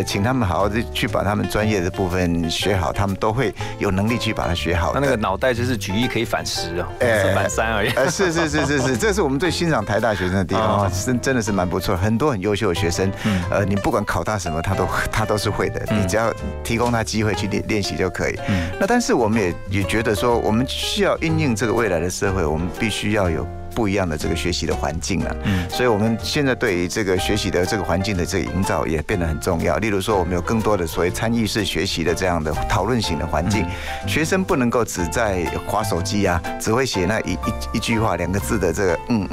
[0.07, 4.93] 请他们好好的去把他们专业的部分学好，他们都会有能力去把它学好。
[4.93, 7.91] 他那个脑袋就是举一可以反十哦，哎，反三而已。
[7.91, 13.11] 呃，是是是是是，这是我们最欣赏台大学生的地方，真真的是蛮不错，很多很优秀的学生。
[13.25, 18.39] 嗯，呃，你不管考他什么，他都他都是会的，你只要提供他机会去练练习就可以。
[18.49, 23.47] 嗯，那但是我们也也觉得说，我们需要应用这个未来的社会，我们必须要有。
[23.75, 29.77] 不一样的这个学习的环境了，嗯，所以我们现在对于这个学习的这个环境的这个营造也变得很重要。
[29.79, 33.65] 例如说，我们有更多的所谓参与式学习的这样的讨论型的环境，
[34.07, 39.29] 学生不能够只在划手机啊，只会写那一一一句话两个字的这个嗯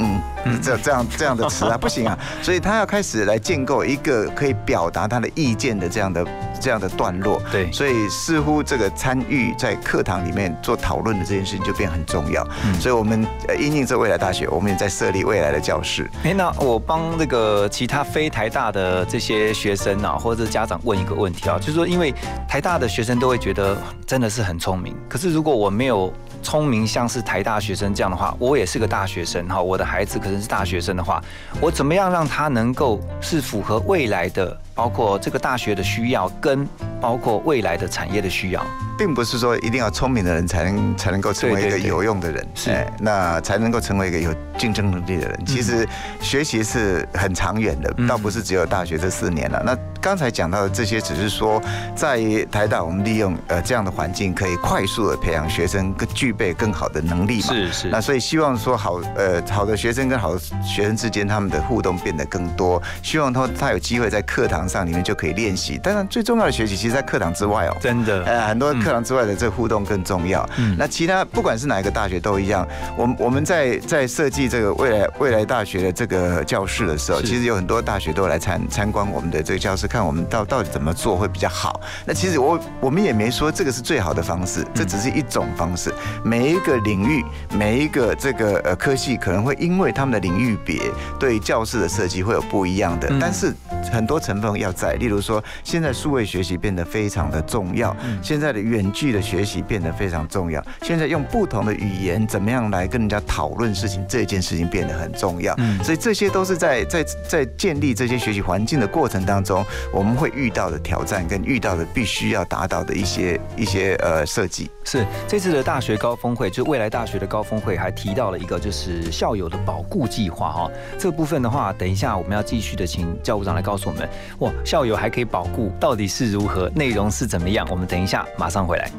[0.46, 6.26] 嗯，这这样这样的词啊， 不行啊，所以他要开始来建构一个可以表达他的意见的这样的
[6.62, 7.42] 这样的段落。
[7.52, 12.48] 对，所以似乎这个参与在课堂里面做讨论的这件事情就变很重要。
[12.80, 16.08] 所以我们呃，因应这未来大学，我们也在设立未来的教室。
[16.24, 22.14] 哎，那我帮这个其他非台大的这些学生啊，或者家长问一个问题啊，就是说，因为
[22.48, 26.14] 台大的学生都会觉得真的是很聪明，可是如果我没有
[26.44, 31.24] 聪明像是台大学生这样的话，我也是个大学生哈，我的孩子可能是大学生的话，
[31.62, 36.66] 我怎么样让他能够是符合未来的，包括这个大学的需要，跟
[37.02, 38.64] 包括未来的产业的需要？
[38.98, 45.46] 并不是说一定要聪明的人才能才能够成为一个有用的人，是哎那才能够成为一个有竞争能力的人。
[45.46, 45.88] 其实
[46.20, 49.62] 学习是很长远的，嗯倒不是只有大学这四年了。
[49.64, 51.62] 那刚才讲到的这些，只是说
[51.96, 52.20] 在
[52.52, 57.48] 台大我们利用呃这样的环境，可以快速的培养学生更具备更好的能力嘛。
[57.54, 62.82] 是是那所以希望说好呃好的学生跟好的学生之间，他们的互动变得更多。
[63.04, 65.78] 希望他他有机会在课堂上里面就可以练习。
[65.78, 67.76] 当然最重要的学习，其实在课堂之外哦。
[67.80, 70.48] 真的，呃，很多课堂之外的这个互动更重要。
[70.58, 81.80] 嗯那其他不管是哪一个大学都一样，我们我们在在设计这个未来未来大学的这个教室的时候，其实有很多大学都来参参观我们的这个教室，看我们到到底怎么做会比较好。
[82.06, 85.94] 那其实我我们也没说这个是最好的方式，这只是一种方式。
[86.24, 90.82] 每一个领域，每一个这个呃科系，可能会因为他们的领域别
[91.20, 93.54] 对教室的设计会有不一样的，嗯但是
[93.92, 105.54] 很多成分要在，例如说现在数位学习变得非常的重要，现在的远距的学习变得非常重要，现在用不同的语言怎么样来跟人家讨论事情，这件事情变得很重要。
[105.58, 114.70] 嗯所以这些都是在在在建立这些学习环境的过程当中，我们会遇到的挑战跟遇到的必须要达到的一些一些呃设计。
[114.84, 120.72] 是这次的大学高峰会，就未来大学的高峰会，还提到了一个就是校友的保固计划哈。
[120.98, 127.68] 这部分的话，等一下我们要继续的请教务长来告诉我们，哇，校友还可以保固，到底是如何，内容是怎么样？
[127.70, 128.92] 我们等一下马上回来。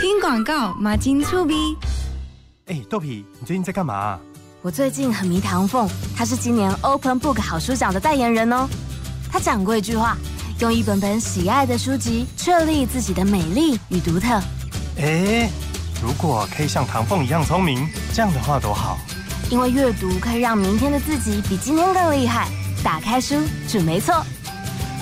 [0.00, 1.76] 听广告，马金醋逼。
[2.66, 4.18] 哎，豆皮，你最近在干嘛、
[4.60, 8.68] 我最近很迷唐凤，他是今年 Open Book 好书奖的代言人哦。
[9.30, 10.16] 他讲过一句话：
[10.60, 14.40] 用一本本喜爱的书籍，确立自己的美丽与独特。
[14.98, 15.48] 哎，
[16.02, 18.98] 如果可以像唐凤一样聪明，这样的话多好。
[19.50, 22.48] 因为阅读可以让明天的自己比今天更厉害。
[22.84, 23.34] 打开书，
[23.66, 24.14] 准没错。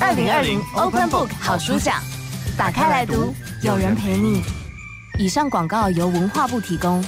[0.00, 2.00] 二零二零 Open Book 好书奖，
[2.56, 4.42] 打开来读，有人陪你。
[5.18, 7.04] 以上广告由文化部提供。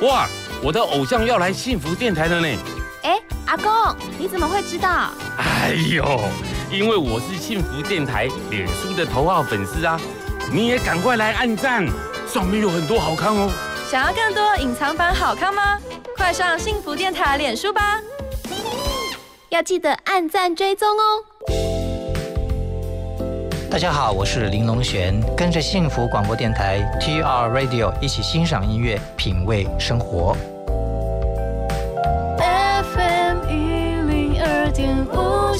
[0.00, 0.26] 哇，
[0.62, 2.58] 我的偶像要来幸福电台了呢！
[3.02, 3.70] 哎，阿公，
[4.18, 5.10] 你怎么会知道？
[5.36, 6.20] 哎呦，
[6.70, 10.00] 因为我是幸福电台脸书的头号粉丝啊！
[10.50, 11.86] 你也赶快来按赞，
[12.26, 13.50] 上面有很多好看哦。
[13.92, 15.78] 想要更多隐藏版好看吗？
[16.16, 18.00] 快上幸福电台脸书吧！
[19.50, 21.22] 要记得按赞追踪哦。
[23.70, 30.34] 大家好，我是林龙璇，跟着幸福广播电台 TR Radio 一起欣赏音乐，品味生活。
[32.38, 35.54] FM 一零二点五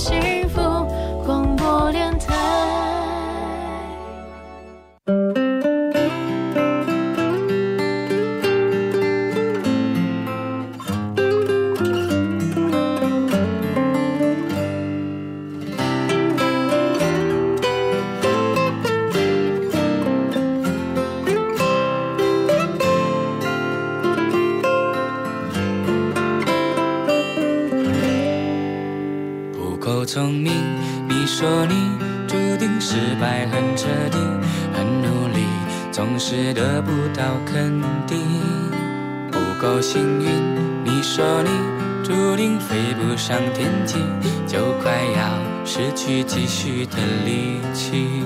[45.75, 48.23] 失去继续的力气。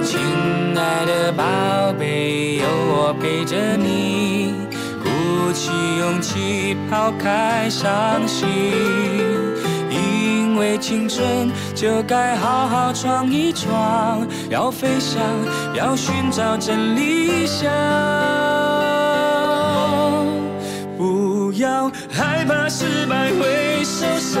[0.00, 0.20] 亲
[0.78, 1.42] 爱的宝
[1.98, 4.54] 贝，有我陪着你，
[5.02, 8.48] 鼓起勇气抛开伤心。
[9.90, 15.20] 因为青春就该好好闯一闯，要飞翔，
[15.74, 17.68] 要寻找真理想。
[20.96, 24.40] 不要害怕失败会受伤，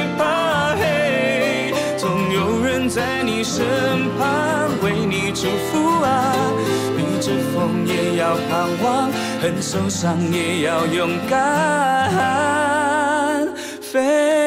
[2.89, 3.63] 在你身
[4.17, 6.33] 旁为你祝福啊！
[6.97, 9.11] 逆着风也要盼望，
[9.41, 12.09] 很受伤也要勇敢
[13.81, 14.40] 飞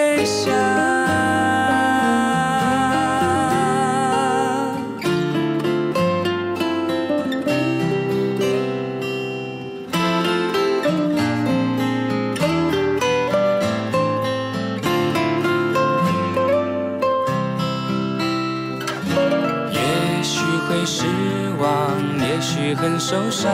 [22.74, 23.50] 很受伤，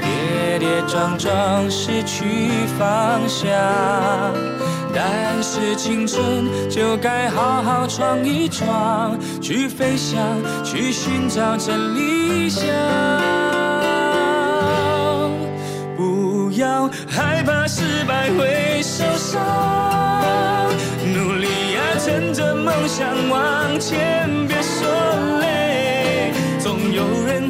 [0.00, 2.24] 跌跌撞撞失去
[2.78, 3.50] 方向。
[4.94, 10.22] 但是青春就该好好闯一闯，去飞翔，
[10.62, 12.64] 去寻找真理想。
[15.96, 19.40] 不要害怕失败会受伤，
[21.12, 24.30] 努力啊，趁着梦想往前，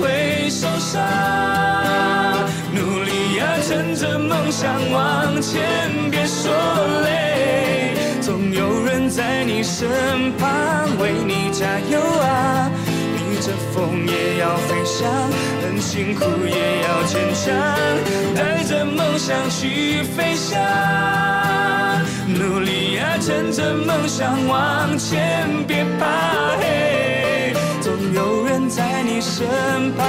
[0.00, 1.02] 会受伤，
[2.72, 5.60] 努力呀，趁着梦想往前，
[6.10, 6.52] 别说
[7.04, 7.94] 累。
[8.20, 10.48] 总有人在你身旁
[10.98, 12.70] 为你加油啊！
[13.16, 15.10] 逆着风也要飞翔，
[15.62, 17.52] 很辛苦也要坚强，
[18.34, 20.60] 带着梦想去飞翔。
[22.26, 27.21] 努力呀，趁着梦想往前，别怕黑。
[29.14, 29.46] 你身
[29.94, 30.06] 旁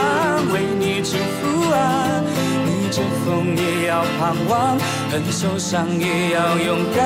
[0.53, 2.23] 为你祝福啊！
[2.65, 4.79] 逆着风也要盼望，
[5.11, 7.03] 很受伤也要勇敢。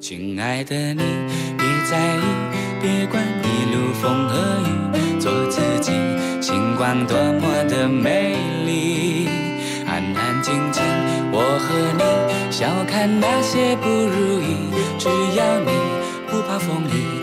[0.00, 1.02] 亲爱的你，
[1.56, 2.22] 别在意，
[2.82, 4.36] 别管一路风和
[4.98, 5.92] 雨，做自己，
[6.40, 8.34] 星光多么的美
[8.66, 9.28] 丽。
[9.86, 10.82] 安安静静，
[11.30, 12.02] 我和你
[12.50, 14.56] 笑看那些不如意，
[14.98, 15.70] 只要你
[16.42, 17.21] 不怕风雨，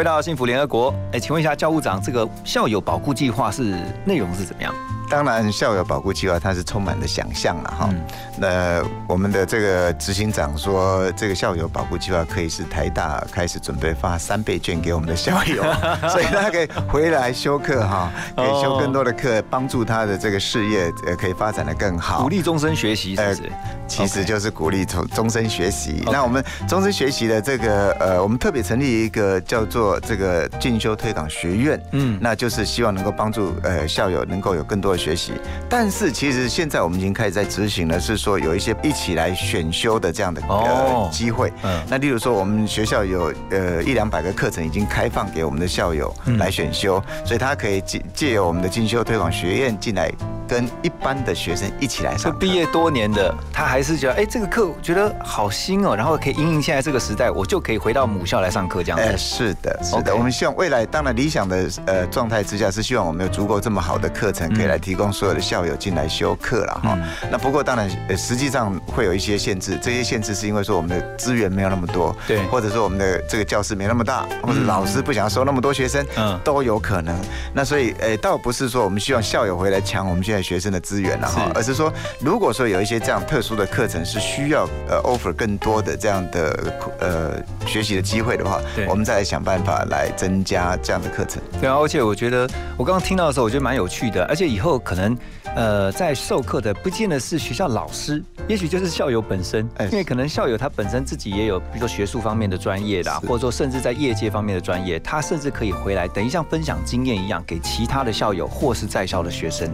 [0.00, 0.94] 回到幸福联合国。
[1.12, 3.76] 哎，请问一下教务长，这个校友保护计划是
[4.06, 4.74] 内容是怎么样？
[5.10, 7.90] 当然，校友保护计划它是充满了想象了哈。
[8.38, 15.64] 那我们的这个执行长说，这个校友保护计划可以是台大开始准备发三倍券给我们的校友，
[16.08, 22.22] 所以他可以回来修课哈，可以修更多的课，帮助他的这个事业呃可以发展的更好。
[22.22, 23.52] 鼓励终身学习，是不是？
[23.88, 26.04] 其实就是鼓励终终身学习。
[26.06, 35.32] 那我们终身学习的这个呃，我们特别成立一个叫做这个进修推广学院，嗯，那就是希望能够帮助呃校友能够有更多的学习。
[35.68, 41.52] 但是其实现在我们已经开始在执行了，是说有一些一起来选修的这样的呃机会。
[41.62, 50.12] 嗯，那例如说我们学校有呃一两百个课程已经开放给我们的校友来选修，所以他可以借借由我们的进修推广学院进来，
[50.46, 52.36] 跟一般的学生一起来上。
[52.38, 59.04] 毕业多年的他还是觉得，哎，这个课觉得好新哦，然后可以应应现在这个时代，我就可以回到母校来上课这样子。
[59.04, 60.14] 哎，是的，是的。
[60.14, 66.98] 我们希望未来，当然理想的呃状态之下，是希望我们有足够这么好的课程，可以来提供所有的校友进来修课了哈。
[67.30, 77.16] 那不过当然，呃，实际上会有一些限制，这些限制是因为说我们的资源没有那么多，对，或者说我们的这个教室没那么大，或者老师不想要收那么多学生，嗯，都有可能。
[77.52, 91.42] 那所以，呃，倒不是说我们希望校友回来抢我们现在学生的资源了哈，而是说，如果说有一些这样特殊的课程是需要呃 offer 更多的这样的呃学习的机会的话，对我们再来想办法来增加这样的课程。
[91.60, 95.16] 对啊，而且我觉得我刚刚听到的时候，我觉得蛮有趣的，而且以后可能
[95.54, 109.70] 呃在授课的不见得是学校老师，也许就是校友本身，因为可能校友他本身自己也有，比如说学术方面的专业的，或者说甚至在业界方面的专业，他甚至可以回来等于像分享经验一样，给其他的校友或是在校的学生。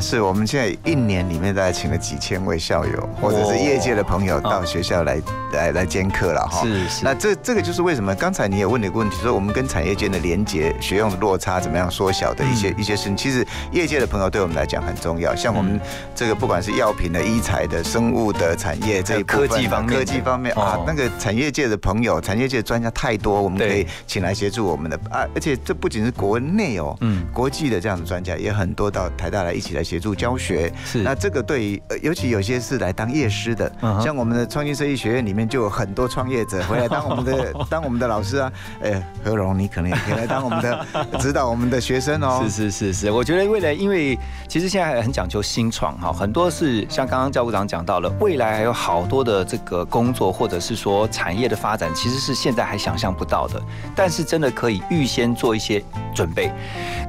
[0.00, 5.20] 是我们现在一年里面大概请了几千位校友，或者是业界的朋友到学校来
[5.52, 6.62] 来来兼课了哈。
[6.62, 7.04] 是是。
[7.04, 15.34] 那这这个就是为什么刚才你也问了一个问题，说我们跟产业间的连接、学用的落差怎么样缩小的一些一些事情，其实业界的朋友对我们来讲很重要。
[15.36, 15.78] 像我们
[16.14, 18.32] 这个不管是药品的、医材的、生物。
[18.38, 30.72] 的产业这一部分科技方面科技方面啊哦，那个产业界的朋友、产业界的专家太多，我们可以对请来协助我们的啊，而且这不仅是国内哦，嗯国际的这样的专家也很多到台大来一起来协助教学。
[30.84, 38.52] 是那这个对于呃尤其有些是来当业师的，嗯像我们的创新设计学院里面就有很多创业者回来当我们的 当我们的老师啊。
[38.82, 40.86] 哎，何荣，你可能也可以来当我们的
[41.18, 42.40] 指导我们的学生哦。
[42.44, 53.60] 是是是是，我觉得未来，因为其实现在很讲究新创哈，很多是像刚刚教务长讲到了，未来还有好多的这个工作或者是说产业的发展，其实是现在还想象不到的，
[53.94, 55.82] 但是真的可以预先做一些
[56.14, 56.50] 准备。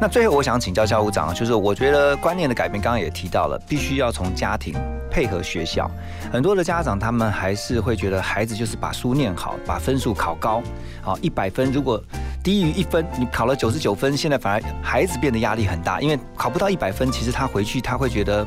[0.02, 4.74] 那最后我想请教教务长，就是我觉得观念的改变，刚刚也提到了，必须要从家庭
[5.10, 5.90] 配合学校。
[6.32, 10.62] 很多的家长他们还是会觉得孩子就是把书念好，把分数考高，
[11.02, 12.02] 好一百分，如果
[12.50, 18.44] 低于一分，你考了九十九分，现在反而孩子变得压力很大，因为考不到一百分，其实他回去他会觉得。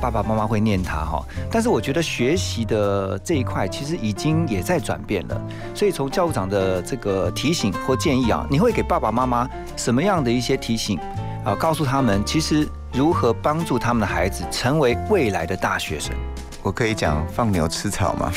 [0.00, 1.20] 爸爸妈妈会念他哈，
[1.50, 5.40] 但是我觉得学习的这一块其实已经也在转变了，
[5.74, 10.96] 所以从教务长的这个提醒或建议啊，你会给爸爸妈妈什么样的一些提醒
[11.44, 11.52] 啊？
[11.56, 16.14] 告诉他们其实如何帮助他们的孩子成为未来的大学生。
[16.68, 18.30] 我可以讲放牛吃草吗？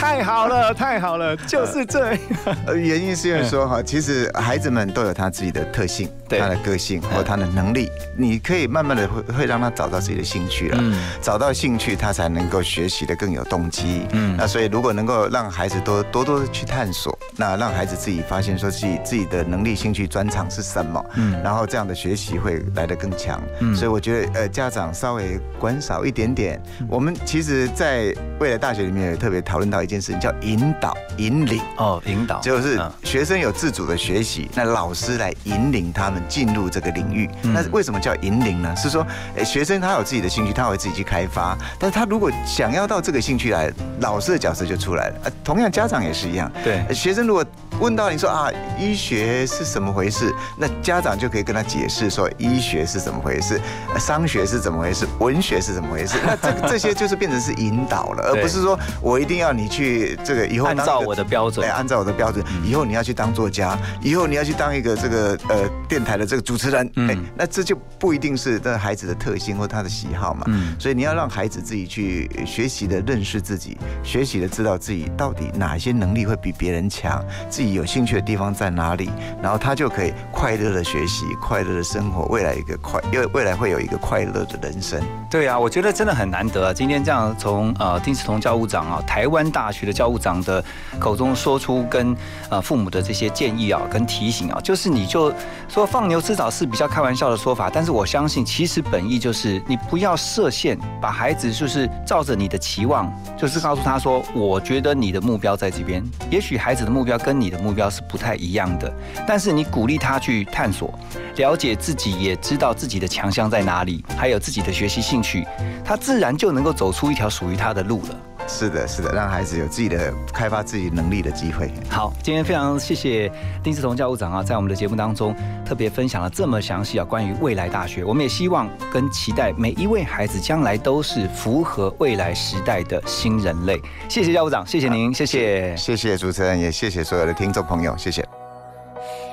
[0.00, 2.18] 太好了，太好了，就是这样。
[2.66, 14.06] 呃，原因是因为说哈，其实孩子们都有他自己的特性，他的个性或他的能力，你可以慢慢的会会让他找到自己的兴趣了，嗯找到兴趣，他才能够学习的更有动机。
[14.12, 23.38] 嗯那所以如果能够让孩子多多多的去探索，那让孩子自己发现说自己自己的能力、兴趣、专长是什么，嗯然后这样的学习会来得更强。
[23.60, 26.62] 嗯所以我觉得呃，家长稍微管少一点点。
[26.88, 31.60] 我们其实，在未来大学里面也特别讨论到一件事情，叫引导、引领。
[31.76, 37.28] 哦，引导就是嗯学生有自主的学习，那老师来引领他们进入这个领域。
[37.42, 38.74] 嗯那为什么叫引领呢？
[38.76, 39.06] 是说，
[39.36, 41.58] 诶学生他有自己的兴趣，他会自己去开发。
[41.78, 45.16] 但是他如果想要到这个兴趣来，老师的角色就出来了。
[45.24, 46.50] 啊，同样家长也是一样。
[46.62, 47.44] 对呃学生如果
[47.80, 48.48] 问到你说啊，
[48.78, 50.32] 医学是什么回事？
[50.56, 53.60] 那家长就可以跟他解释说，医学是怎么回事，
[53.92, 56.18] 呃商学是怎么回事，文学是怎么回事。
[56.26, 70.44] 那这个这些就是变成是引导了，而不是说我一定要你去这个以后按照我的标准对，按照我的标准，以后你要去当作家，以后你要去当一个这个呃电台的这个主持人，哎、那这就不一定是这孩子的特性或他的喜好嘛。
[70.48, 79.08] 嗯所以你要让孩子自己去学习的认识自己，学习的知道自己到底哪些能力会比别人强，自己有兴趣的地方在哪里，
[79.40, 85.00] 然后他就可以快乐的学习，快乐的生活，未来一个快，因为未来会有一个快乐的人生。
[85.30, 86.72] 对啊，我觉得真的很难得啊！
[86.72, 90.62] 今天这样从呃丁世彤教务长啊，台湾大学的教务长的
[90.98, 92.16] 口中说出跟
[92.50, 95.32] 呃父母的这些建议啊，跟提醒啊，就是你就
[95.68, 108.92] 说放牛吃草是比较开玩笑的说法，但是我相信其实本意就是你不要设限，把孩子就是照着你的期望，就是告诉他说，我觉得你的目标在这边，也许孩子的目标跟你的目标是不太一样的，
[109.26, 110.92] 但是你鼓励他去探索，
[111.36, 115.46] 了解自己，也知道自己的强项在哪里，还有自己的学习兴趣，
[115.82, 118.16] 他自然就能够走出一条属于他的路了。
[118.46, 121.72] 是的，是的，让孩子有自己的开发自己能力的机会。
[121.88, 128.04] 好，今天非常谢谢丁志彤教务长啊，在我们的节目当中特别分享了这么详细啊关于未来大学。
[128.04, 133.80] 我们也希望跟期待每一位孩子将来都是符合未来时代的新人类。
[134.10, 138.22] 谢谢教务长，谢谢您，谢谢，谢谢主持人，也谢谢所有的听众朋友，谢谢。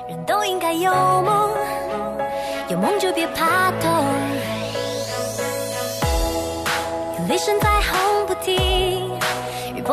[0.08, 1.50] 人都应该有梦，
[2.70, 4.11] 有梦就别怕痛。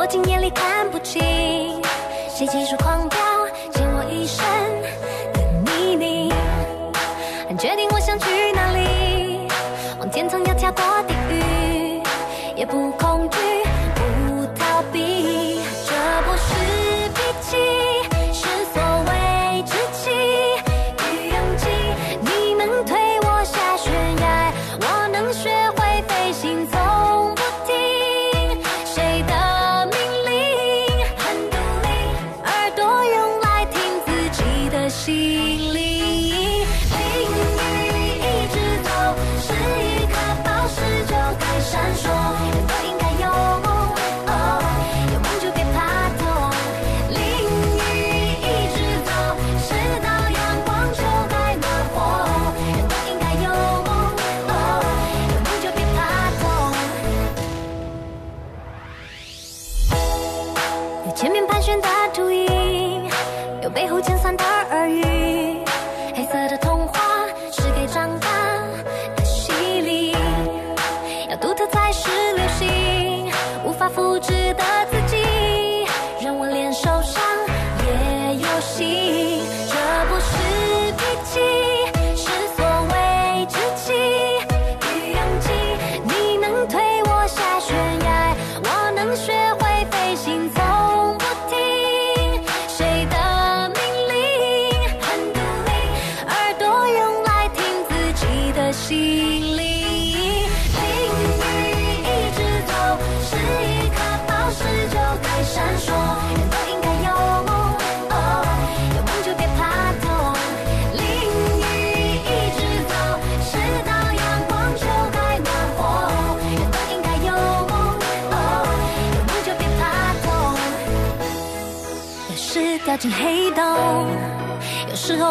[0.10, 1.22] 雨泼进眼里看不清。
[2.30, 3.09] 谁技术狂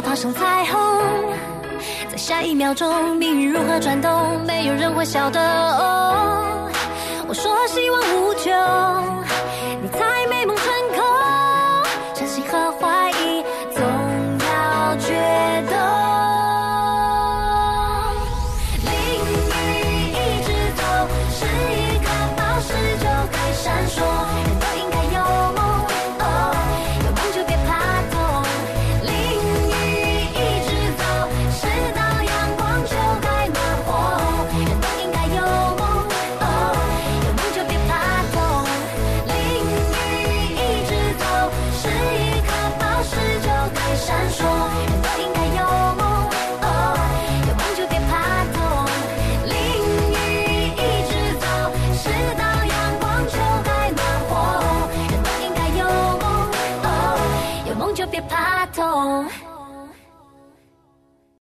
[0.09, 0.81] 画上彩虹，
[2.11, 5.39] 在下一秒钟，命运如何转动，没有人会晓得。
[5.39, 6.71] 哦，
[7.29, 8.98] 我说希望无穷。